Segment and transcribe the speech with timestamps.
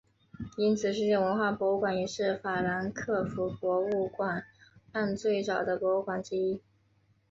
[0.57, 4.43] 因此世界文化博物馆也是法兰克福博物馆
[4.93, 6.59] 岸最早的博物馆之一。